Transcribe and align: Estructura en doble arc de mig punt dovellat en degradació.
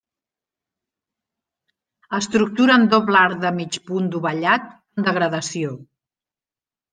Estructura 2.19 2.77
en 2.81 2.87
doble 2.93 3.19
arc 3.25 3.37
de 3.43 3.51
mig 3.59 3.77
punt 3.91 4.09
dovellat 4.17 4.67
en 4.71 5.09
degradació. 5.11 5.77